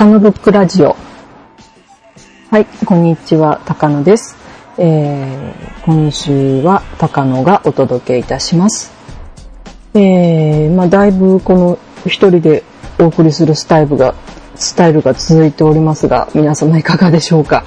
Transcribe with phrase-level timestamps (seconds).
[0.00, 0.96] 高野ブックラジオ。
[2.50, 4.34] はい、こんにちは、高野です。
[4.78, 8.94] えー、今週は高野がお届けいたします。
[9.92, 12.64] えー、まあだいぶこの一人で
[12.98, 14.14] お送りするスタイルが、
[14.54, 17.66] スタイルが続いておりますが、皆様いかがでしょうか。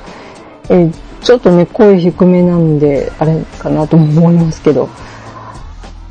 [0.70, 4.90] えー、ちょっとね、声低めなんで、あれかなと思いますけど、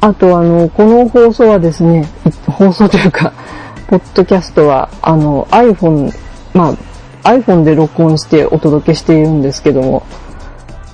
[0.01, 2.07] あとあの、この放送はですね、
[2.47, 3.33] 放送というか、
[3.92, 6.10] ポッドキャストは、あの、iPhone、
[6.55, 6.70] ま
[7.23, 10.06] あ、iPhone で録音してお届けしているんですけども、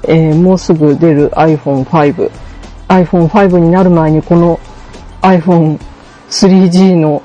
[0.02, 2.28] えー、もうすぐ出る iPhone5。
[2.88, 4.58] iPhone5 になる前にこの
[5.22, 7.22] iPhone3G の、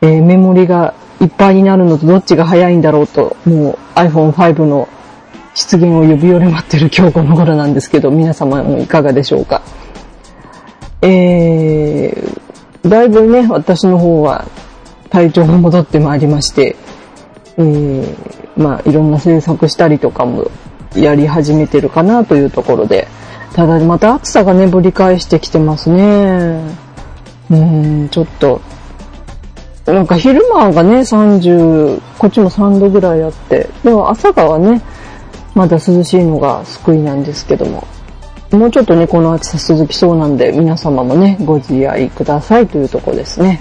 [0.00, 4.88] えー、メモリがいっぱいになるのとどっちが早いんだろうと、もう iPhone5 の
[5.54, 9.60] 出現を呼び寄れ待ってる今日この頃なんですけど、皆様もいかがでしょうか。
[11.02, 14.46] えー、だいぶね、私の方は
[15.10, 16.76] 体調が戻ってまいりまして、
[17.58, 18.14] えー、
[18.56, 20.50] まあいろんな制作したりとかも
[20.94, 23.08] やり始めてるかなというところで、
[23.52, 26.60] ただまた暑さがね、ぶり返してきてますね。
[27.50, 28.60] うん、ちょっと、
[29.86, 34.80] なんか昼間がね、30、こっちも3度ぐらいあって、でも朝がはね、
[35.54, 37.86] まだ涼しいのが救いなんですけども、
[38.52, 43.60] もうちょっとね、この暑さ続きそうなんで、皆様もね、ご自愛くださいというところですね。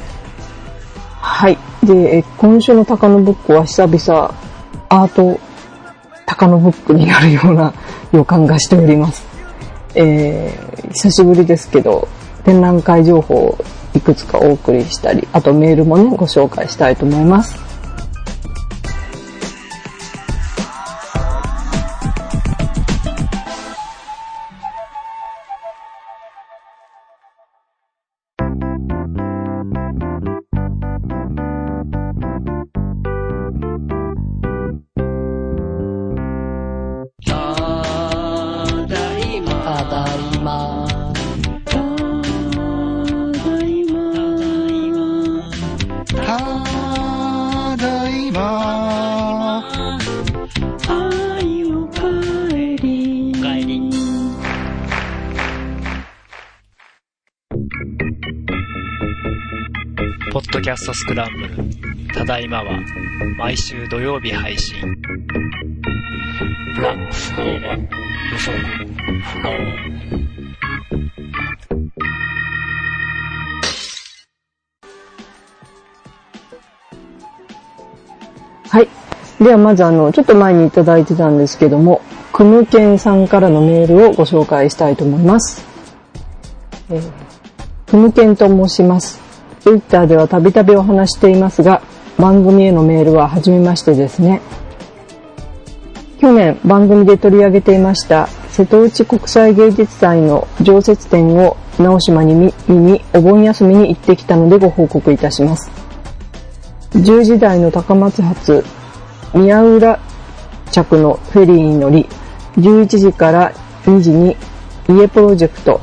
[1.21, 1.57] はい。
[1.83, 4.33] で、今週の高野ブックは久々
[4.89, 5.39] アート
[6.25, 7.73] 高野ブックになるような
[8.11, 9.27] 予感がしております。
[9.95, 12.07] えー、久しぶりですけど、
[12.43, 13.57] 展覧会情報を
[13.93, 17.68] いくつかお送りしたり、あとメールもね、ご紹介したいと思います。
[60.81, 62.13] ストスクランブル。
[62.13, 62.79] ただいまは、
[63.37, 64.77] 毎週土曜日配信。
[66.81, 66.95] は、
[68.31, 68.51] 無足、
[69.21, 69.49] 不能。
[78.69, 78.87] はい。
[79.43, 82.01] ではまずあの、ちょっと前にいただいてたんですけども、
[82.31, 85.61] くむけんさんからのメールをご紹介したいと思います。
[86.89, 87.11] えー、
[87.85, 89.28] くむけんと申します。
[89.59, 91.81] Twitter ではたびたびお話していますが、
[92.17, 94.41] 番組へのメールは初めましてですね。
[96.19, 105.71] 去年番組で取り上げていました瀬戸内国際芸術祭の常設展を直島に見にお盆休みに行ってきたのでご報告いたします。
[106.91, 108.65] 10時台の高松発
[109.33, 109.99] 宮浦
[110.71, 112.09] 着のフェリーに乗り、
[112.57, 113.53] 11時から
[113.85, 114.35] 2時に
[114.89, 115.79] 家プロジェクト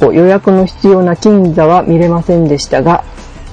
[0.00, 3.04] 予約の必要な金座は見れませんでしたが、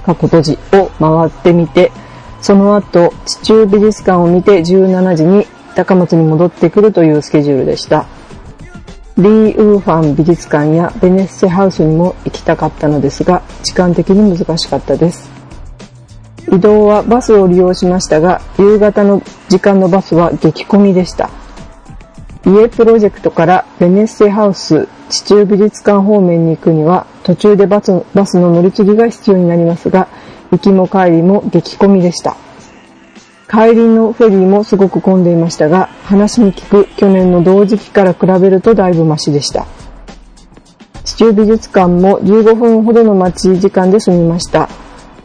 [0.06, 1.92] 過去閉じを回ってみて、
[2.42, 8.06] その後、地中美術館を見て17時に高松に戻ってくるというスケジュールでした。
[9.18, 15.32] リー・ウーファン美術館やベネッセハウスにも行きたかったのですが、時間的に難しかったです。
[16.52, 21.30] 移動はバスを利用しましたが、夕方の時間のバスは激混みでした。
[22.46, 30.08] 家プロジェクトからベネッセハウス地中美術館方面に行くには途中でバスバスの乗り継ぎが必要になりますが、
[30.52, 32.38] 行きも帰りも激混みでした。
[33.50, 39.66] 帰りのフェリーもすごく混んでいましたが、話に聞く去年の同時期から比べるとだいぶマシでした。
[41.04, 44.70] 地中美術館も15分ほどの待ち時間で済みました。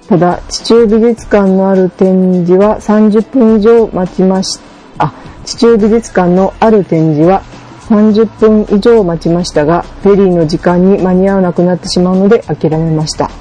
[0.09, 4.59] ただ、地中美術館のある展示は30分以上待ちまし、
[4.99, 5.13] あ、
[5.51, 7.43] 地中美術館のある展示は
[7.89, 13.33] 30分以上待ちましたが、フェリーの時間に間に合わなくなってしまうので諦めました。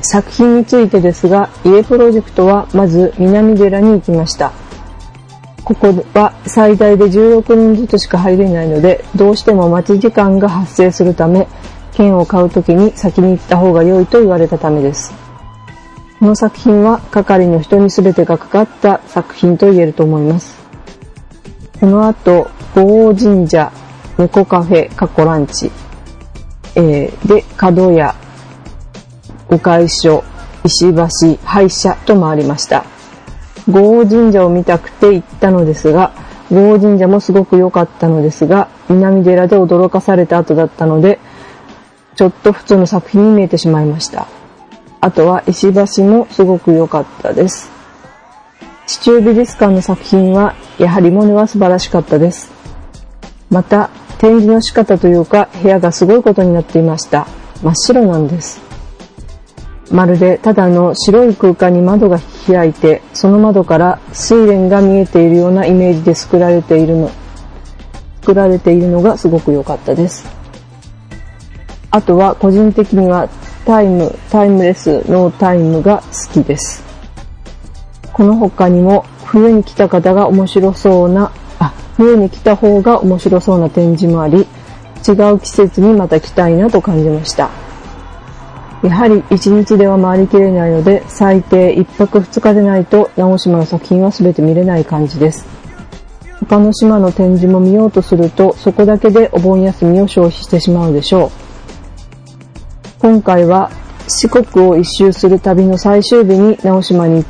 [0.00, 4.52] 作品についてですが、家プロジェクトはまず南寺に行きました。
[5.64, 11.46] ここは最大で16人ずつしか入れないので、どうしても待ち時間が発生するため、
[11.92, 15.29] 券を買うときに先に行った方が良いと言われたためです。
[16.20, 20.60] この作品は係の人に全てがかかった作品と言えると思います。
[21.80, 23.72] この後、五王神社、
[24.18, 25.72] 猫カフェ、カコランチ、
[26.74, 28.14] えー、で、角屋、
[29.48, 30.22] 御会所、
[30.62, 32.84] 石橋、廃社と回りました。
[33.66, 36.12] 豪神社を見たくて行ったのですが、
[36.52, 41.18] 豪神社もすごく良かったのですが、南寺で驚かされた後だったので、
[42.14, 44.28] ちょっと普通の作品に見えてしまいました。
[45.00, 47.70] あとは石橋もすごく良かったです。
[48.86, 52.50] 地中美術館の作品は、やはりモネは素晴らしかったです。
[53.48, 53.88] また、
[54.18, 57.26] 展示の仕方というか、部屋がすごいことになっていました。
[57.62, 58.60] 真っ白なんです。
[59.90, 67.10] まるでただの白い空間に窓が開いて、その窓から睡蓮が見えているようなイメージで作られているの、
[68.20, 70.24] 作られているのがすごく良かったです。
[71.90, 73.28] あとは個人的には
[73.70, 76.82] Time、Timeless、No Time が好きです。
[78.12, 81.30] この他にも冬に来た方が面白そうな、
[81.60, 84.48] あ、冬に来た方が面白そうな展示もあり、
[85.06, 87.48] 違う季節にまた来たいなと感じました。
[88.82, 95.46] やはり一日では回りきれないので、最低一泊二日でないと直島の作品は全て見れない感じです。
[96.40, 101.49] 他の島の展示も見ようとすると、そこだけでお盆休みを消費してしまうでしょう。
[103.00, 103.70] 今回は
[104.08, 107.24] 四国を一周する旅の最終日に直島に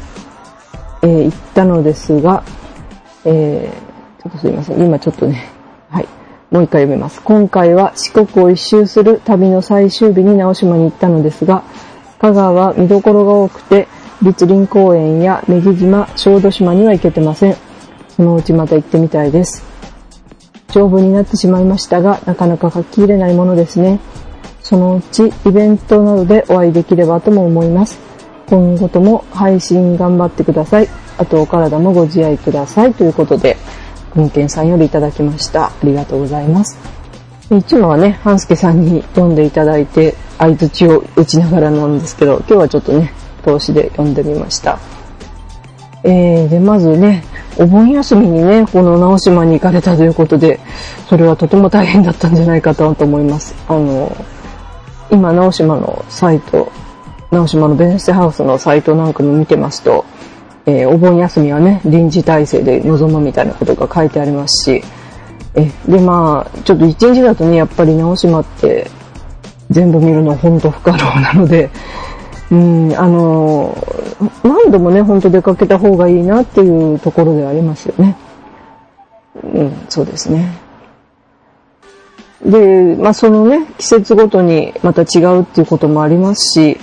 [1.02, 2.44] えー、行ったのですが、
[3.24, 4.84] えー、ちょっとすいません。
[4.84, 5.48] 今ちょっとね、
[5.88, 6.08] はい。
[6.50, 7.22] もう一回読みます。
[7.22, 11.62] 今回は四国を一周する旅の最終日に直島に行ったのですが、
[12.18, 13.88] 香川は見どころが多くて、
[14.22, 17.56] 立林公園や女木島、小豆島には行けてません。
[18.08, 19.64] そのうちまた行ってみたいです。
[20.72, 24.00] 丈夫になってしまいましたが、なかなか書き入れないものですね。
[24.70, 27.98] そのうちイベントなどでお会いできればとも思います。
[28.46, 30.88] 今後とも配信頑張ってください。
[31.18, 32.94] あとお体もご自愛ください。
[32.94, 33.56] ということで、
[34.14, 35.64] 文献さんよりいただきました。
[35.64, 36.78] ありがとうございます。
[37.50, 43.12] いつもはね、半助さんに読んでいただいて、相槌を打ちながらなんですけど、今日はちょっとね、
[43.44, 44.78] 投資で読んでみました。
[46.04, 47.24] えー、で、まずね、
[47.58, 50.60] お盆休みにね、この直島に行かれたということで、
[51.08, 53.52] それはとても大変だったんじゃないかと思います。
[53.66, 54.16] あの、
[55.10, 56.70] 今、直島のサイト
[57.30, 60.04] 直島のベネッセハウスのサイトなんかも見てますと、
[60.66, 64.84] えー、お盆休みはね、臨時体制で臨むみたいなことが書いてありますし、
[65.54, 68.90] え、でまあ、ちょっと一日だとね、やっぱり直島って
[69.70, 71.70] 全部見るの本当不可能なので、
[72.50, 73.76] うん、あの、
[74.42, 78.16] 何度もね、本当出かけた方がいいなっていうところではありますよね。
[79.54, 80.50] うん、そうですね。
[82.44, 86.78] で、まあそのね、季節ごとにまた違うっていうこともありますし、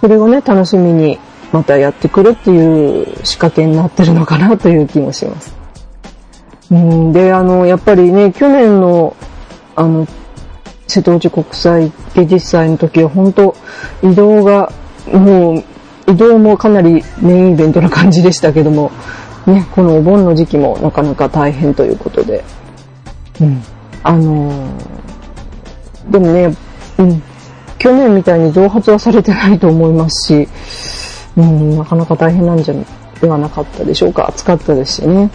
[0.00, 1.18] それをね、楽しみに
[1.52, 5.54] またやってくるっていう仕掛けになってるのかなという気もします。
[6.70, 9.14] うん、で、あの、やっぱりね、去年の、
[9.76, 10.06] あの、
[10.86, 13.54] 瀬戸内国際芸術祭の時は本当
[14.02, 14.72] 移動が、
[15.12, 15.64] もう、
[16.10, 18.90] 移動もかなりメインイベントな感じでしたけども、
[19.46, 22.42] ね、このお盆の時期もなかなか大変ということで、
[23.40, 23.62] うん、
[24.02, 26.56] あのー、でもね、
[26.98, 27.22] うん、
[27.78, 30.48] 去年みたいに増発はされてないと思いますし、
[31.36, 32.74] うん、なかなか大変なんじゃ
[33.20, 34.28] ではなかったでしょうか。
[34.28, 35.30] 暑かったですしね。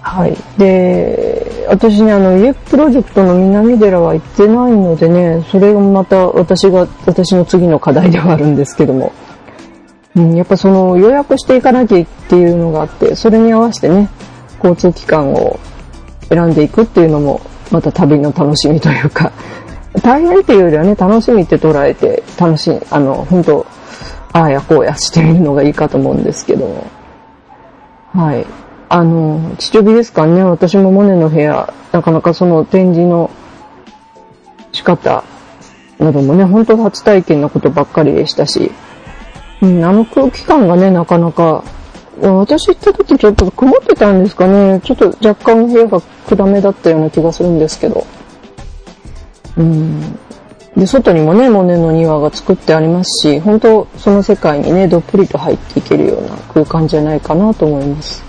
[0.00, 0.36] はい。
[0.56, 9.12] で、私ね、あの、家プロジェクトの南寺は行ってないのでね、それがまた私が、私の次の課題ではあるんですけども、
[10.16, 14.08] うん、やっぱその予約していかなきゃっていうのがあって、それに合わせてね、
[14.64, 15.58] 交通機関を
[16.28, 19.32] 選んでいくっていうのも、また旅の楽しみというか、
[20.02, 23.66] 大変っていうよりはね、楽しみって捉えて、楽しい、あの、本当
[24.32, 26.86] ああやこうやしてみるのがいいかと思うんですけども。
[28.14, 28.46] はい。
[28.88, 33.30] あの、父美ですかね、私もモネの部屋、なかなかその展示の
[34.72, 35.24] 仕方
[35.98, 38.70] などもね、本当初体験なことばっかりでしたし、
[39.60, 41.64] うん、あの空気感がね、なかなか、
[42.20, 48.04] 私行った時ちょっと曇ってたんですかね、ちょっと若干部屋が暗めだったような気がするんですけど、
[49.56, 50.18] うん。
[50.76, 58.22] で、外にもね、モネの庭が作ってありますし、本当その世界にね、どっぷりと入っていけるような空間じゃないかなと思います。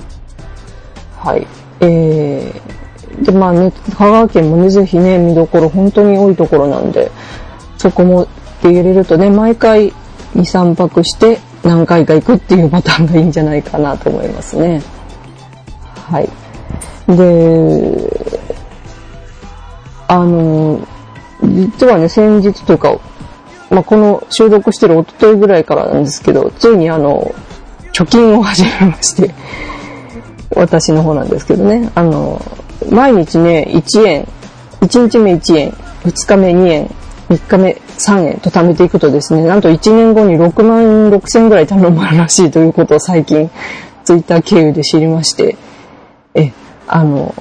[1.17, 1.45] はい。
[1.81, 7.11] えー、で、まあね、香川県もね、ぜひね、見どころ本当に多いところなんで、
[7.77, 8.27] そこもっ
[8.61, 9.93] て入れるとね、毎回
[10.35, 14.81] 2、3泊して何回か行くっていうパターンがいいんじゃないかなと思いますね。
[16.09, 16.29] はい。
[17.07, 18.29] で、
[20.07, 20.79] あの、
[21.43, 22.99] 実はね、先日というか、
[23.69, 27.33] まあ、この収録してる一昨日ぐらいからなんですけど、ついにあの、
[27.93, 29.33] 貯金を始めまして、
[30.55, 32.41] 私の方なんですけどね、あの、
[32.89, 34.27] 毎日ね、1円、
[34.81, 35.71] 1日目1円、
[36.03, 36.89] 2日目2円、
[37.29, 43.49] 3日目3円と貯めていくとですね、なんと1年後に6万6千ぐらい頼まれるらしいということを最近、
[44.03, 45.57] ツイッター経由で知りまして、
[46.33, 46.51] え、
[46.87, 47.33] あの、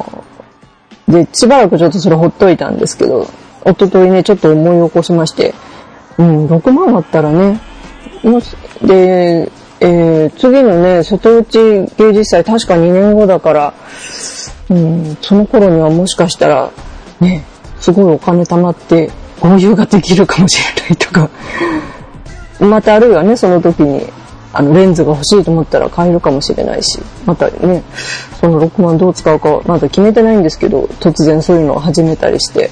[1.06, 3.26] で、しばらくちょっとそれほっといたんですけど、
[3.64, 5.54] 一昨日ね、ちょっと思い起こしまして、
[6.18, 7.60] うん、6万あったらね、
[8.82, 9.50] で、
[9.80, 13.74] えー、次のね、瀬戸内芸術祭確か2年後だから、
[14.70, 16.70] うん、その頃にはもしかしたら、
[17.20, 17.44] ね、
[17.80, 21.30] すごいお金貯まって合流ができるかもしれないとか、
[22.60, 24.02] またあるいはね、その時に、
[24.52, 27.82] あの、レンズが欲しいと思ったら買えるかもしれないし、またね、
[28.40, 32.70] その6万どう使うかまだ決めてないんですけど、突然そういうのを始めたりして、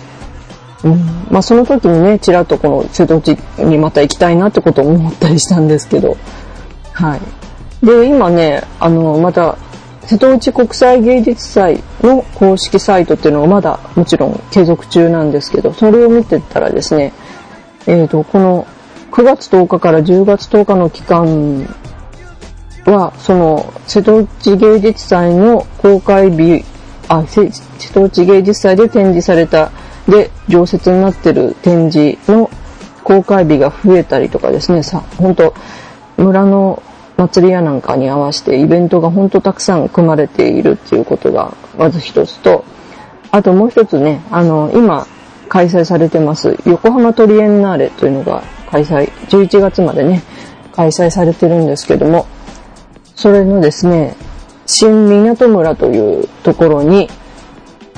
[0.84, 6.16] うん、まあその時にね、ちらっとこの瀬戸内にまた行きたいなってことを思ったりしたんですけど、
[6.92, 7.86] はい。
[7.86, 9.56] で、今ね、あの、また、
[10.06, 17.12] 瀬戸内国際芸術祭の公式サイトっていうのがまだもちろん継続中なんですけど、それを見てたらですね、
[17.86, 18.66] えっ、ー、と、この
[19.10, 21.66] 9月10日から10月10日の期間
[22.84, 26.64] は、その、瀬戸内芸術祭の公開日、
[27.08, 27.50] あ、瀬
[27.92, 29.72] 戸内芸術祭で展示された、
[30.08, 32.48] で、常設になってる展示の
[33.02, 35.54] 公開日が増えたりとかですね、さ、本当
[36.16, 36.82] 村の
[37.16, 42.64] 祭り屋なんかに合わせてイベントがほんとたくさん組まれているっていうことがまず一つと、
[43.30, 45.06] あともう一つね、あの、今
[45.48, 50.22] 開催されてます横浜トリエンナーレというのが開催、11月までね、
[50.72, 52.26] 開催されてるんですけども、
[53.14, 54.14] それのですね、
[54.66, 57.08] 新港村というところに、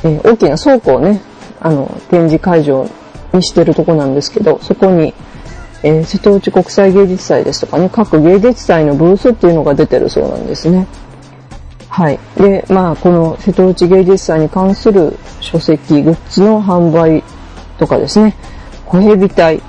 [0.04, 1.20] え、大きな倉庫をね、
[1.60, 2.88] あの、展示会場
[3.32, 5.12] にしてるとこなんですけど、そこに
[5.82, 10.87] えー、瀬戸内国際芸術祭ですとかね、各芸術祭のブースっていうのが出てるそうなんですね。
[11.88, 12.18] はい。
[12.37, 17.23] で、まあ、この瀬戸内芸術祭に関する書籍、グッズの販売
[17.78, 18.35] とかですね、
[18.87, 19.62] 小蛇隊、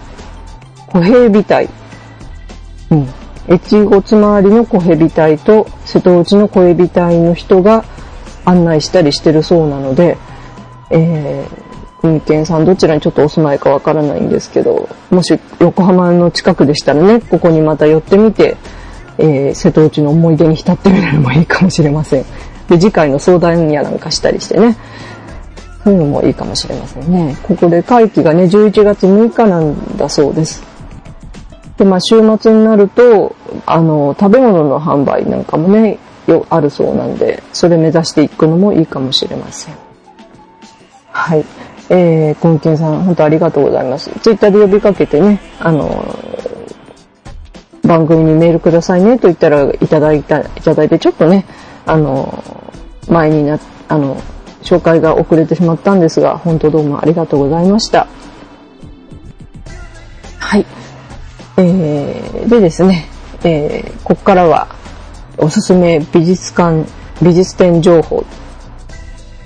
[0.88, 1.70] 小蛇隊、
[2.92, 3.08] うん。
[3.50, 7.84] 越後つまわりの小蛇隊と瀬戸内の小蛇隊の人が
[8.46, 10.18] 案内したりしてるそうなので、
[10.92, 11.69] えー、
[12.02, 18.58] 運転さんどちらにちょっとお住まいかわからないんですけど、もし横浜の近くでしたらね、ここにまた寄ってみて、
[19.18, 22.26] えー、瀬戸内の思い出に浸ってみるのもいいかもしれません。
[22.70, 24.78] で、次回の相談やなんかしたりしてね、
[25.84, 27.38] そういうのもいいかもしれませんね。
[27.44, 30.64] ここで会期がね、11月6日なんだそうです。
[31.78, 39.76] で、まあ週末になると、あの、食べ物の販売なんかもね、よあるそうなんで、それ目指していくのもいいかもしれません。
[41.12, 41.46] はい。
[41.90, 44.12] えー、コンケンさん、本当ありがとうございます。
[44.20, 46.06] ツイッターで呼びかけてね、あの、
[47.84, 51.46] 番組にメールくださいねと言ったらいただいた、いただいて、ちょっとね、
[51.86, 52.44] あの、
[53.08, 54.22] 前にな、あの、
[54.62, 58.08] 紹介が遅れてしまったんですが、本当どうもありがとうございました。
[60.38, 60.66] はい。
[61.58, 63.06] えー、でですね、
[63.44, 64.68] えー、ここからは、
[65.38, 66.86] おすすめ美術館、
[67.22, 68.24] 美術展情報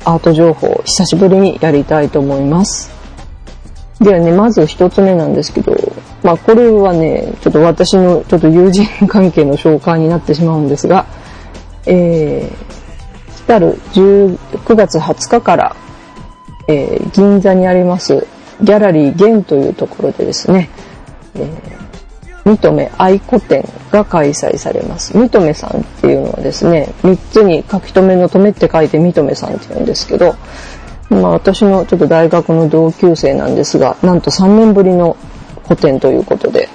[0.05, 2.91] アート情報を久しぶりにやりたいと思います。
[3.99, 5.75] ではね、まず一つ目なんですけど、
[6.23, 11.05] まあこれはね、ちょっと私のちょっと友人関係の紹介になってしまうんですが、
[11.85, 14.37] えー、来たる9
[14.75, 15.75] 月20日から、
[16.67, 18.25] えー、銀座にあります
[18.61, 20.69] ギャラリーゲンというところでですね、
[21.35, 21.82] えー
[22.45, 25.17] 認め愛古典が開催されます。
[25.17, 30.35] 認めさんっていうのはですね、3つに書き留めの留めって書いて認めさんって言うんですけど、
[31.09, 35.15] まあ私のちょっと大学の同級生なんですが、なんと3年ぶりの
[35.67, 36.67] 古典ということで、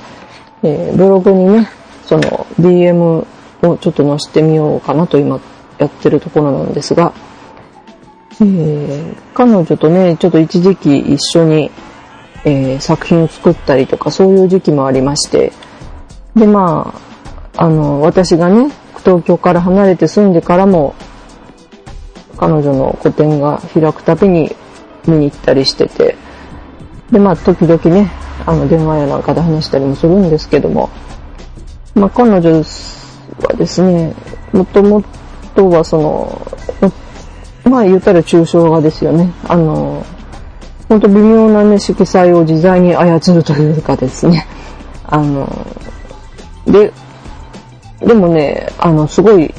[0.62, 1.68] えー、ブログにね、
[2.04, 3.26] その DM
[3.62, 5.40] をちょっと載せてみようかなと今
[5.78, 7.12] やってるところなんですが、
[8.40, 11.70] えー、彼女とね、ちょっと一時期一緒に
[12.48, 15.52] えー、作品を作ったりとかそういう時期もありまして。
[16.34, 16.94] でま
[17.56, 18.70] ああの私がね
[19.04, 20.94] 東京から離れて住んでからも
[22.36, 24.54] 彼女の個展が開くたびに
[25.06, 26.16] 見に行ったりしてて。
[27.10, 28.10] でまあ時々ね
[28.44, 30.88] あの電話やなんかで話したりもするんですけども。
[31.94, 32.62] まあ彼女は
[33.56, 34.14] ですね
[34.52, 35.02] もとも
[35.54, 36.46] とはその
[37.64, 39.32] まあ言ったら抽象画ですよね。
[39.48, 40.04] あの
[40.88, 44.46] ほんと微妙なね、色彩を自在に操るというかですね。
[45.06, 45.48] あの、
[46.66, 46.92] で、
[48.00, 49.52] でもね、あの、すごい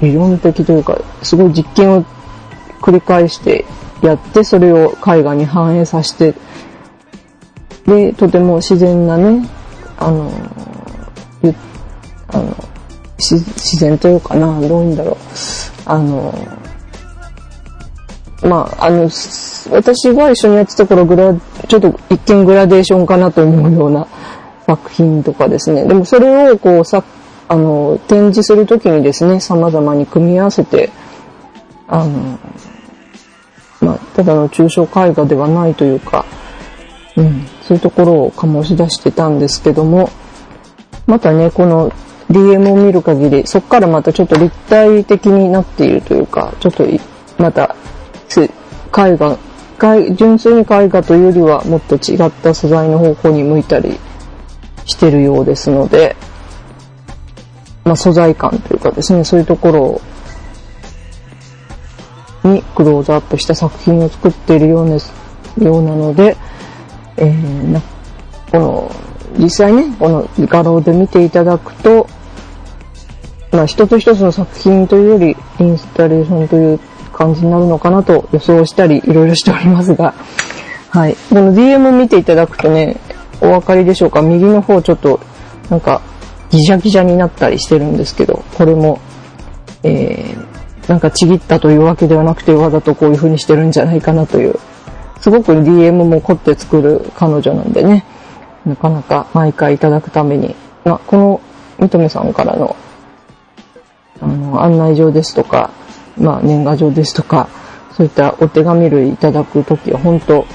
[0.00, 2.04] 理論的というか、すごい実験を
[2.80, 3.64] 繰り返して
[4.02, 6.34] やって、それを絵画に反映させて、
[7.86, 9.48] で、とても自然なね、
[9.98, 10.30] あの、
[12.28, 12.56] あの
[13.18, 15.16] 自然というかな、どういうんだろう。
[15.86, 16.34] あの、
[18.46, 19.10] まあ、あの、
[19.70, 21.34] 私が一緒にやってた頃グラ
[21.68, 24.06] ちょっと一見グラデーションかなと思うような
[24.66, 25.84] 作品とかですね。
[25.84, 27.02] でもそれをこうさ、
[27.48, 30.90] あの、展示するときにですね、様々に組み合わせて、
[31.88, 32.38] あの、
[33.80, 36.24] まあ、ただの抽象絵画ではないというか、
[37.16, 40.10] うん、そういうところを醸し出してたんですけども、
[41.06, 41.90] またね、この
[42.30, 46.84] DM を見る限り、そこからまたちょっと立体的になっているというか、ちょっと
[47.38, 47.76] また、
[48.96, 49.38] 絵画、
[50.14, 53.98] 純粋に絵画というよりはもっと違った素材の方向に向いたり
[54.86, 56.16] してるようですので、
[57.84, 60.00] まあ、素材感というかですね、そういうとこ
[62.42, 65.12] ろにクローズアップした作品を作っているようです、
[65.58, 66.36] ようなので、
[67.16, 67.80] えー、な
[68.50, 68.92] この、
[69.38, 72.08] 実際ね、この画廊で見ていただくと、
[73.52, 76.80] まあ、一つ一つの作品というより、インスタレーションという
[77.16, 80.14] 感じになるのかなと予想したり、いろいろしておりますが、
[80.90, 81.16] はい。
[81.30, 82.96] この DM 見ていただくとね、
[83.40, 84.20] お分かりでしょうか。
[84.22, 85.18] 右の方ちょっと、
[85.70, 86.02] なんか、
[86.50, 88.98] ギジャギジャになったりしてるんですけど、これも、
[89.82, 94.58] えー、なんかちぎったというわけではなくて、わざとこういう風にしてるんじゃないかなという、
[95.20, 98.04] すごく DM も凝って作る彼女なんでね、
[98.64, 100.54] なかなか毎回いただくために、
[100.84, 101.40] まあ、この、
[101.78, 102.76] みとめさんからの、
[104.20, 105.70] あの、案内状ですとか、
[106.18, 107.48] まあ、年賀状ですとか、
[107.96, 110.46] そういったお手紙類いただくときは、本当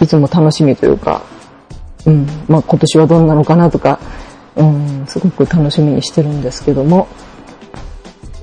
[0.00, 1.22] いつも楽しみというか、
[2.06, 3.98] うん、まあ、今年はどんなのかなとか、
[4.56, 7.08] うん、すごく楽しみにしてるんですけども、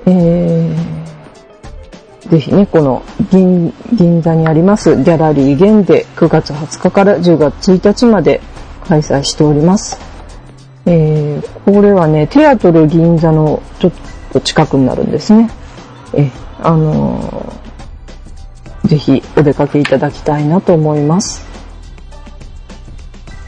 [0.05, 8.41] えー、ぜひね、この銀銀座にありますギャラリーゲンで9月20日から10月1日まで
[8.87, 9.99] 開催しております。
[10.85, 13.91] えー、これはね、テアトル銀座のちょっ
[14.31, 15.49] と近くになるんですね。
[16.13, 16.29] え、
[16.61, 21.45] あのー、ぜひお出かけいただきたいなと思います。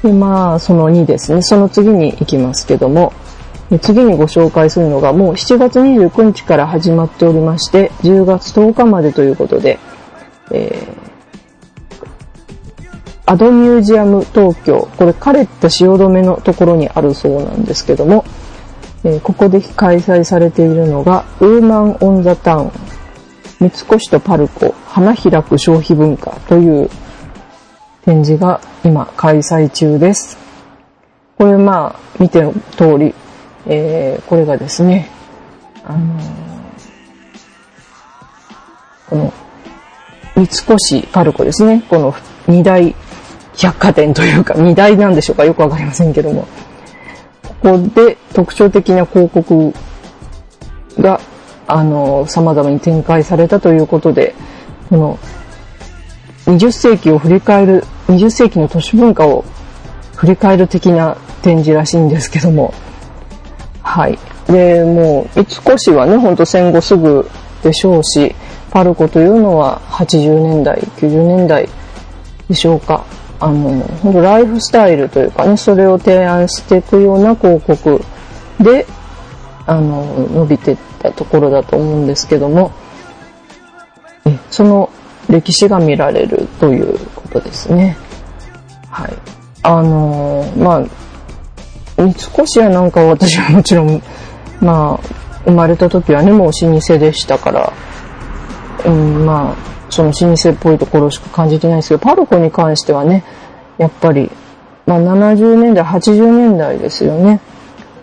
[0.04, 1.42] で、まあ、その2ですね。
[1.42, 3.14] その次に行きますけども、
[3.82, 9.80] 次にご紹介するのがもう7月29日から始まっておりまして、10月10日までということで、
[10.52, 11.08] えー、
[13.26, 18.24] アドミュージアム東京、これカレッタ汐留のところにあるそうなんですけども、
[19.04, 22.72] えー、ここで開催されているのが、ウーマン・オン・ザ・タウン、
[23.60, 26.90] 三越とパルコ、花開く消費文化という
[28.06, 30.38] 展示が今開催中です。
[31.38, 33.14] これまあ見ての通り、
[33.66, 35.10] えー、これがですね、
[35.84, 36.24] あのー、
[39.10, 39.34] この
[40.36, 41.84] 三越パルコですね。
[41.90, 42.14] この
[42.48, 42.96] 二大
[43.58, 46.48] 百貨店というか、二大なんでしょうかよくわかりませんけども。
[47.68, 49.74] こで特徴的な広告
[51.00, 51.20] が、
[51.68, 54.34] あの、様々に展開されたということで、
[54.90, 55.20] この
[56.46, 59.44] 20世紀を振り返る20世紀の都市文化を
[60.16, 62.74] 振り返る的な展示らしいんですけども、
[63.84, 64.18] はい。
[64.48, 67.30] で、もう、三越はね、ほんと戦後すぐ
[67.64, 68.34] でしょうし、
[68.72, 71.68] パルコというのは80年代、90年代
[72.48, 73.04] でしょうか。
[73.40, 78.02] あの、ほんとライフスタイルというかね、それを提案していくような広告
[78.60, 78.86] で、
[79.66, 82.72] あの、伸びていったところだと思うんですけども、
[84.50, 84.90] その
[85.30, 87.98] 歴史が見られるということですね。
[88.90, 89.14] はい。
[89.64, 90.84] あの、まあ、
[91.98, 94.02] 三越屋なんか私はもちろん、
[94.62, 95.08] まあ、
[95.46, 97.74] 生まれた時はね、もう老舗でしたから、
[98.86, 103.24] うん、まあ、その老舗っぽいところしか感じてないですけど、パルコに関してはね、
[103.78, 104.32] やっぱり、
[104.86, 107.40] まあ70年代、80年代ですよね。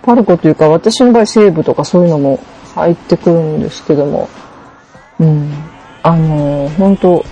[0.03, 2.41] パルコというか、私の場合西部とかそういうのも
[2.75, 4.29] 入ってくるんですけども、
[5.21, 5.51] うん、
[6.03, 7.25] あのー、本当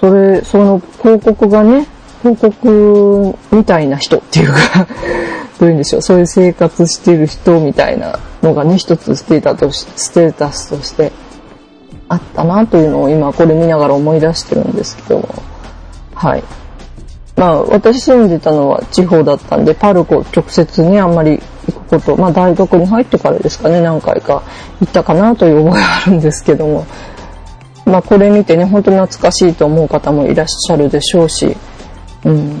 [0.00, 1.86] それ、その広告がね、
[2.22, 4.86] 広告みたいな人っていうか
[5.60, 11.12] どういうんでしょう、そういう生活してる人みたいなのがね、一つステータスとして。
[12.10, 15.26] あったなというのを今これ見ながら思い出してるんですけど、
[16.14, 16.42] はい。
[17.36, 24.42] まあ、私住んでたのは地方だったんで、パルコ直接ね、あんまり行くこと、まあ大学に入ってからですかね、何回か
[24.80, 26.84] 行ったかなという覚えがあるんですけども、
[27.86, 31.56] まあこれ見てね、本当に懐かしいと思う方もいらっしゃるでしょうし、
[32.24, 32.60] うん、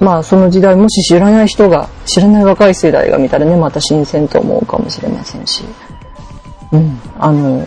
[0.00, 5.62] まあその時代もし知らない人が、知らない若い世代が見たらね、また新鮮と思うかもしれませんし、
[6.72, 7.64] うん、あの、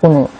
[0.00, 0.30] この、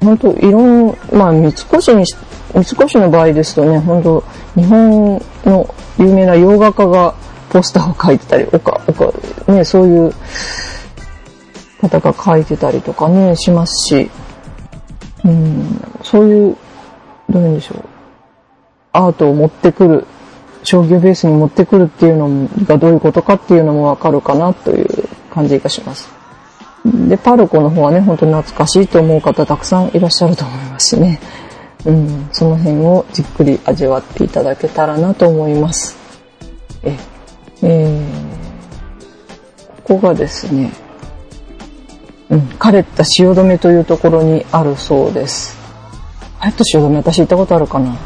[0.00, 7.14] 本当いろん、まあ三越に、三越の場合ですとね、本当日本の有名な洋画家が
[7.50, 9.12] ポスターを描いてたり、おか、おか、
[9.52, 10.12] ね、そういう
[11.80, 14.10] 方が描いてたりとかね、しますし、
[15.24, 16.56] うん、そういう、
[17.28, 17.84] どういうんでしょう。
[18.92, 20.06] アートを持ってくる、
[20.62, 26.17] 商業ベースに持ってくるっていうのがどういうことかっていうのもわかるかなという感じがします。
[27.08, 31.20] で、パルコの方はね、本当に懐かしいと思う方たくさんいらっしゃると思いますしね。
[31.84, 35.96] うん、その辺をじっくり味わっていただけたらなと思います。
[36.82, 36.96] え、
[37.62, 40.72] えー、ここがですね、
[42.30, 45.56] うん、カレッタ汐留というところにあるそうです。
[46.40, 47.96] カレッタ汐留私行ったことあるかな？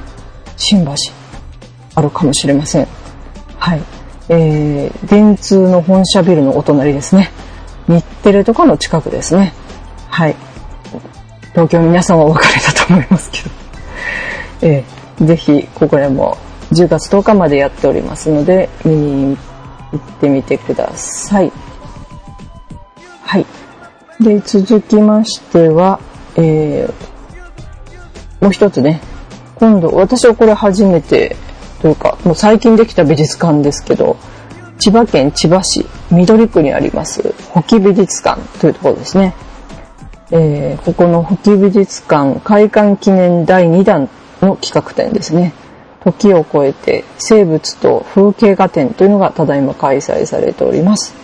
[0.57, 0.93] 新橋。
[1.95, 2.89] あるかもしれません。
[3.59, 3.83] はい。
[4.29, 7.31] えー、電通の本社ビルのお隣ですね。
[7.97, 9.53] 日テレとかの近くですね。
[10.09, 10.37] はい。
[11.53, 13.51] 東京皆さんはお別れだと思いますけど。
[14.63, 16.39] えー、ぜひ、ここでも
[16.73, 19.37] 10月10日までやっておりますので、見に
[19.93, 21.53] 行ってみてください。
[23.25, 23.47] はい。
[24.21, 26.01] で、続きましては、
[26.37, 29.01] えー、もう一つね、
[29.57, 31.37] 今度、私はこれ初めて、
[31.81, 34.17] というか、もう最近できた美術館ですけど、
[34.85, 39.33] 千葉県千葉市緑区にあります、保木美術館というところですね。
[40.33, 44.09] えー、ここの保木美術館開館記念第2弾
[44.41, 45.53] の企画展ですね。
[46.03, 51.15] 時を超えて生物と風景画展というのがただいま開催されております。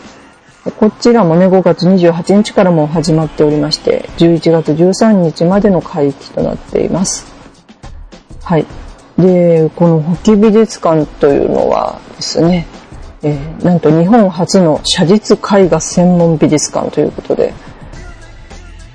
[0.79, 7.27] こちらもね、5月28日からも始まっておりまして、11月13日までの会期となっています。
[8.45, 8.65] はい。
[9.19, 12.69] で、この保木美術館というのはですね、
[13.23, 17.53] えー、なんと日本初の写実絵画専門美術館ということで、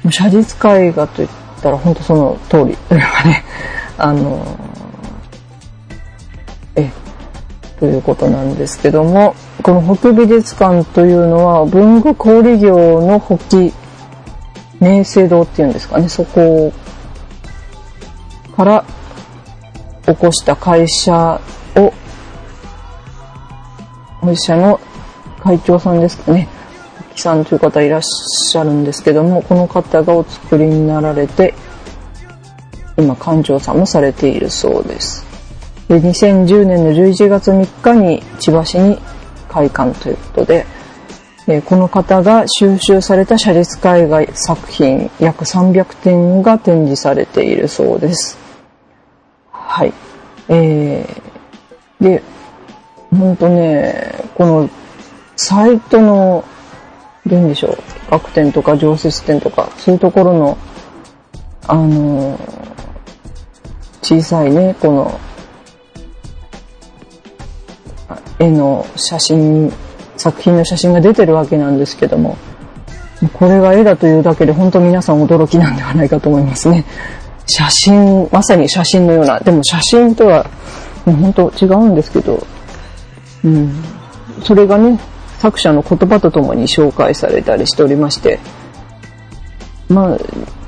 [0.09, 1.27] 写実絵画といっ
[1.61, 3.43] たら本当その通りというかね、
[3.97, 4.45] あの
[6.75, 6.89] え、
[7.79, 13.57] ということなんですけども、この北美術館というのは文具小売業の北
[14.79, 16.71] 明星堂っていうんですかね、そこ
[18.55, 18.85] から
[20.05, 21.41] 起こした会社
[24.23, 24.79] を会社の
[25.41, 26.47] 会長さんですかね。
[27.15, 31.53] 木さんという方いらっしゃるんですけども、この方がお作りになられて、
[32.97, 35.25] 今館長さんもされているそうです。
[35.87, 38.97] で2010年の11月3日に千葉市に
[39.49, 40.65] 開館ということで、
[41.47, 48.37] えこの方が収集された写実絵画作品約300点が展示されているそうです。
[49.51, 49.93] はい。
[50.47, 52.23] えー、で、
[53.13, 54.69] ほんとね、この
[55.35, 56.43] サイトの、
[57.25, 57.77] どうでしょう、
[58.11, 60.57] 楽天とか常設店とか、そういうところの、
[61.67, 62.39] あの、
[64.01, 65.19] 小さいね、この、
[68.39, 69.71] 絵の写真、
[70.17, 72.37] 作品の写真が出てるわけなんですけども、
[73.33, 76.83] これが絵だというだけで本当皆さん驚きなんではないかと思いますね。
[77.45, 80.45] 写真、まさに写真のような、でも写真とは、
[81.05, 82.45] もう本当違うんですけど、
[83.43, 83.71] うん。
[84.43, 84.99] それがね、
[85.39, 88.39] 作者の言葉とともに紹介されたりしておりまして、
[89.89, 90.25] まあ、こ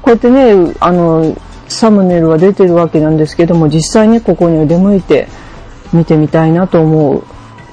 [0.07, 1.35] うやってね、あの、
[1.67, 5.27] サムネイルは出てるわけなんですけども、実際にここに出向いて
[5.93, 7.23] 見てみたいなと思う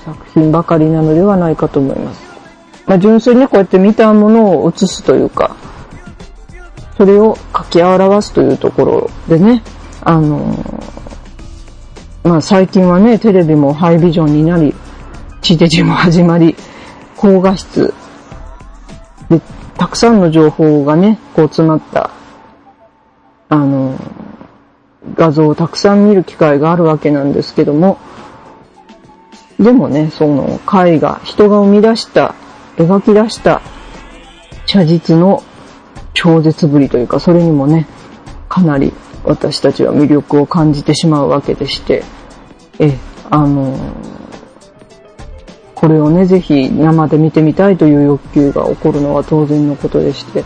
[0.05, 2.23] 作品ばかりなのではないかと思います。
[2.87, 5.57] まあ、純粋にこうやって見たものを映すというか、
[6.97, 9.63] それを書き表すというところでね、
[10.03, 10.55] あの、
[12.25, 14.75] まあ最近はね、テレビもハイビジョンになり、
[15.43, 16.55] 地デジも始まり、
[17.17, 17.93] 高画質。
[19.29, 19.41] で、
[19.77, 22.11] たくさんの情報がね、こう詰まった、
[23.49, 23.99] あの、
[25.17, 27.99] 画像をたくさん見る機会があるわけなんですけども、
[29.59, 32.37] でもね、その絵画、人が生み出した、
[32.77, 33.63] 描き出した
[34.67, 35.43] 写実の
[36.15, 37.89] 超絶ぶりというか、それにもね、
[38.49, 38.93] かなり
[39.25, 42.05] 私たちは魅力を感じてしまうわけでして、
[42.79, 42.97] え、
[43.29, 43.77] あの
[45.83, 50.45] これをね、ぜひ生で見てみたいという欲求が起こるのは当然のことでして、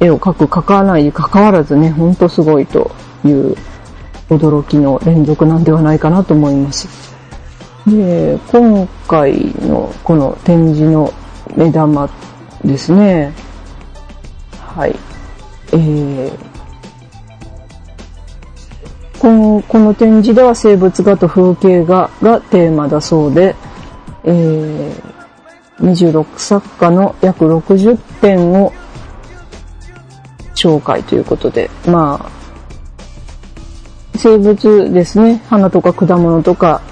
[0.00, 2.90] 絵を描く、描かないに関わらずね、ほんとすごいと
[3.24, 3.54] いう
[4.28, 6.88] 驚きの連続なんではないかなと思います。
[7.86, 11.14] で、今回のこの展示の
[11.56, 12.10] 目玉
[12.64, 13.32] ですね。
[14.74, 14.96] はい。
[15.72, 16.32] えー、
[19.20, 23.54] このこの展示では生物画と風景画がテーマだそうで、
[24.24, 28.72] えー、26作家の約60点を
[30.54, 32.30] 紹介ということで、まあ、
[34.16, 36.82] 生物ですね、花とか果物とか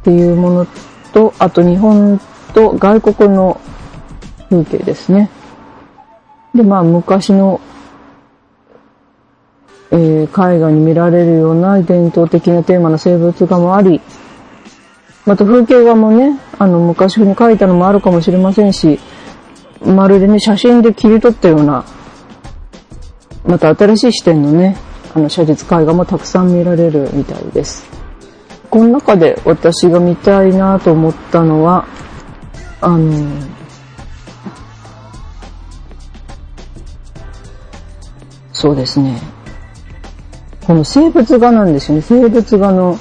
[0.00, 0.66] っていうもの
[1.12, 2.20] と、あと日本
[2.54, 3.60] と外国の
[4.50, 5.30] 風景ですね。
[6.54, 7.60] で、まあ昔の
[9.92, 14.00] えー、絵画に見られるような伝統的なテーマの生物画もあり、
[15.26, 18.98] また風景画もね、あの、昔風に描いたのもあるかもしれませんし、
[19.84, 21.84] まるでね、写真で切り取ったような、
[23.44, 24.76] また新しい視点のね、
[25.14, 27.84] あの、写実絵画もたくさん見られるみたいです。
[28.70, 31.86] この中で私が見たいなと思ったのは、
[32.80, 33.26] あの、
[38.52, 39.20] そうですね。
[40.66, 42.02] この生物画なんですよね。
[42.02, 42.96] 生物画の、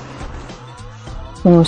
[1.43, 1.63] この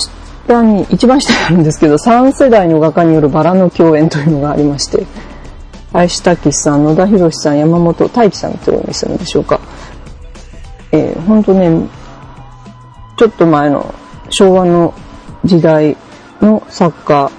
[0.47, 5.05] 下に、一番下にあるんですけど、3世代の画家によるバラの共演というのがありまして、
[5.93, 9.59] 林武さん、野田博さん、山本大輝さんというお店なんでしょうか。
[10.91, 11.87] えー、ほんとね、
[13.17, 13.93] ちょっと前の
[14.29, 14.93] 昭和の
[15.43, 15.97] 時代
[16.41, 17.31] の作家、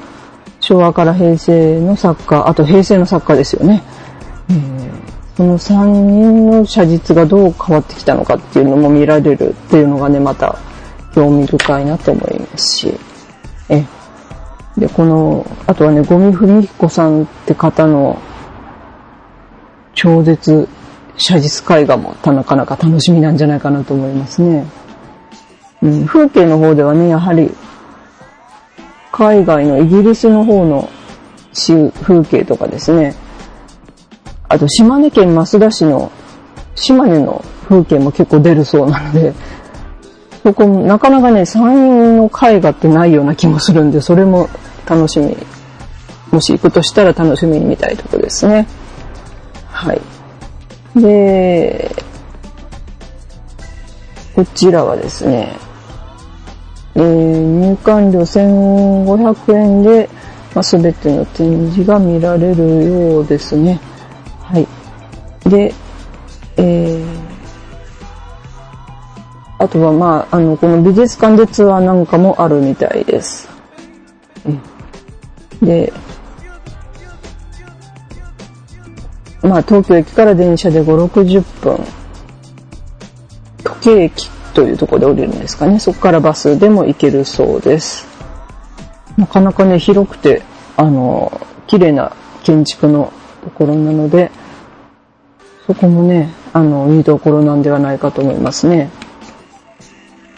[0.60, 3.82] 昭和から平成の作家、あと平成の作家ですよね。
[4.50, 10.58] えー、その3人の写実がどう変わってきたのかっていうのも見られるっていうのがね、また
[11.14, 12.94] 興味深いなと思いますし、
[13.68, 13.84] え、
[14.76, 18.20] で、この、あとはね、ゴミ文彦さんって方の
[19.94, 20.68] 超絶
[21.16, 24.66] 写実絵画もなかなか楽しみなんじゃないかなと思いますね。
[25.82, 27.50] うん、風景の方ではね、やはり、
[29.10, 30.88] 海外のイギリスの方の
[31.52, 33.14] 風景とかですね、
[34.48, 36.10] あと島根県増田市の
[36.74, 39.34] 島根の風景も結構出るそうなので、
[40.42, 44.48] そこなかなかね、山陰の絵画ってないような気もするんで、それも
[44.86, 45.36] 楽しみ。
[46.32, 48.66] もし行くとしたら楽しみに見たいとこですね。
[49.66, 50.00] はい。
[50.96, 51.90] で、
[54.34, 55.54] こちらはですね、
[56.94, 60.08] えー、入館料1500円で、
[60.54, 63.80] まあ、全ての展示が見られるようですね。
[64.40, 64.66] はい。
[65.48, 65.72] で、
[66.56, 67.21] えー、
[69.62, 73.48] あとはまあ、あの、この美術館でツアーなんかもあるみたいです。
[75.62, 75.92] で、
[79.40, 81.78] まあ、東京駅から電車で5、60分、
[83.62, 85.78] 時計駅というところで降りるんですかね。
[85.78, 88.08] そこからバスでも行けるそうです。
[89.16, 90.42] なかなかね、広くて、
[90.76, 92.10] あの、綺麗な
[92.42, 93.12] 建築の
[93.44, 94.32] ところなので、
[95.68, 98.90] そこもね、あの、いいところなんではないかと思いますね。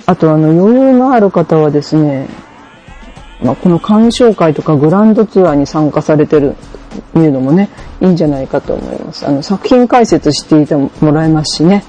[0.07, 2.29] あとあの余裕のある方はですね、
[3.43, 6.57] まあ、この鑑賞会とかグランドツアーに参加されてる
[7.17, 7.69] いうのもね、
[8.01, 9.27] いいんじゃないかと思います。
[9.27, 11.85] あの、作品解説していてもらえますしね、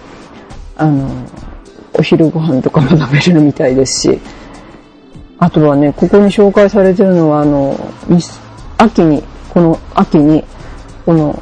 [0.78, 1.10] あの、
[1.94, 4.20] お昼ご飯とかも食べれるみたいですし、
[5.38, 7.78] あとはね、ここに紹介されてるのは、あの、
[8.78, 10.44] 秋に、この秋に、
[11.06, 11.42] この、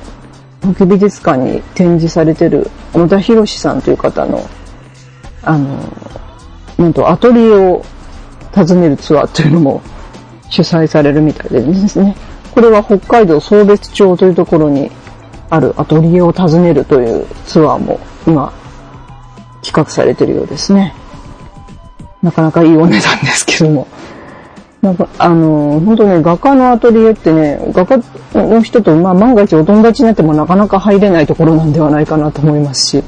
[0.76, 4.42] 北美術館に展示されてる小田博さんという方の、
[5.42, 5.80] あの、
[6.84, 7.86] なんとアトリエを
[8.54, 9.82] 訪ねるツアーというのも
[10.50, 12.16] 主催されるみたいでですね。
[12.54, 14.92] これは北海道総別町というところに
[15.50, 18.54] あるアトリエを訪ねるというツアーも今
[19.64, 20.94] 企画されてるようですね。
[22.22, 23.88] なかなかいいお値段ですけども。
[24.82, 33.04] なんか、あの、本当ね、画家のアトリエってね、画家の人と、まあ、万が一お友達になってもなかなか入れないところなんではないかなと思いますし。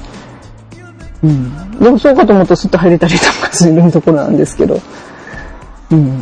[1.21, 1.64] うん。
[1.79, 4.79] でもそうかと思うとスッと入れたりとかするところなんですけど、
[5.91, 6.19] うん。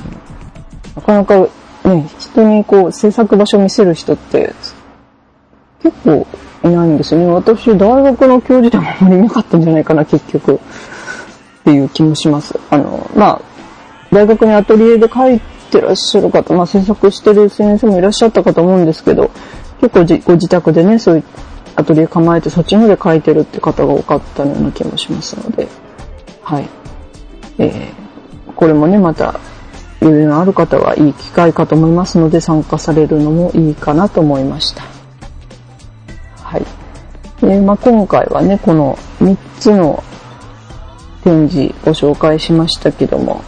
[0.95, 1.47] なかなか
[1.85, 4.53] ね、人にこう制作場所を見せる人って
[5.81, 6.25] 結構
[6.63, 7.27] いないんですよね。
[7.27, 10.55] 私、大学の教授でもあまりいなかったんじゃないかな、結局。
[10.55, 10.59] っ
[11.63, 12.59] ていう気もします。
[12.69, 13.41] あの、まあ、
[14.11, 15.39] 大学にアトリエで書い
[15.71, 19.31] てらっしゃる方、まあ制作してる先生もいらっしゃったかと思うんですけど、
[19.81, 21.23] 結構ご自宅でね、そういう
[21.75, 25.67] アトリエ構えてそっちので書いてるって方が多かったような気もしますので、
[26.41, 26.69] はい。
[27.57, 29.39] えー、これもね、また
[30.01, 34.83] 余裕のある方はいい機会かと思いますので参加されるのもいいかなと思いました。
[36.41, 36.65] はい。
[37.41, 40.03] で、まあ、今回はね、この3つの
[41.23, 43.41] 展示ご紹介しましたけども、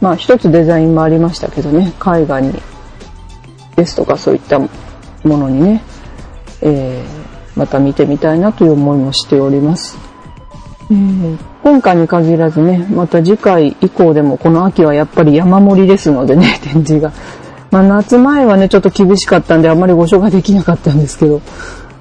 [0.00, 2.52] まあ一つデザインもありましたけどね、絵画に
[3.74, 4.68] ですとかそういったも
[5.24, 5.82] のにね、
[6.62, 9.98] えー、また見てみたいなという思いもしております。
[10.90, 17.12] えー、今回に限らずね、また次回以降でもこの秋はやっぱり山盛りですのでね、 展示が。
[17.70, 21.40] まあ夏前はね、ちょっと厳しかったんであまりご紹介できなかったんですけど、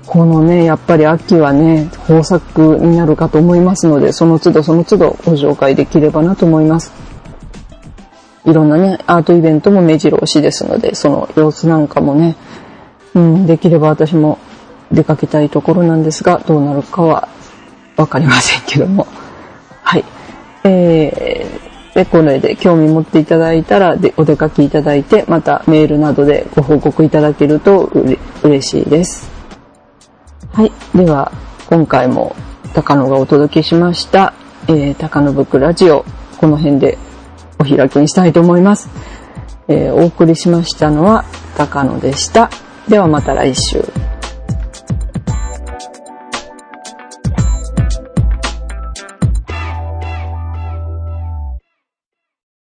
[0.06, 6.92] このね、やっぱり秋はね、豊作になるかと思いますので、その都度その都度ご紹介できればなと思います。
[8.46, 12.36] いろんなね、アートイベントも目白押しですので、その様子なんかもね、
[13.16, 14.40] うん、できれば私も
[14.92, 17.28] 出かけたいところなんですが、どうなるかは
[17.96, 19.08] わかりませんけども。
[19.84, 20.06] はい。
[20.64, 29.30] えー、で、これで興味持っていただいたら、で、お出かけいただいて、またメールなどでご報告いただけるとう嬉しいです。
[30.52, 30.72] はい。
[30.96, 31.32] では、
[31.70, 32.36] 今回も
[32.74, 34.34] 高野がお届けしました、
[34.68, 36.06] えー、高野ブックラジオ、
[36.38, 36.98] この辺で
[37.60, 38.90] お開きにしたいと思います。
[39.68, 41.26] えー、お送りしましたのは
[41.58, 42.50] 高野でした。
[42.88, 43.84] ではまた来週。